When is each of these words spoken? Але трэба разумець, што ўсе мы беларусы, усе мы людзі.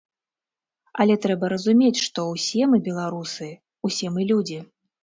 Але 1.05 1.17
трэба 1.27 1.45
разумець, 1.53 2.01
што 2.07 2.27
ўсе 2.33 2.61
мы 2.73 2.77
беларусы, 2.89 3.47
усе 3.91 4.07
мы 4.19 4.31
людзі. 4.35 4.59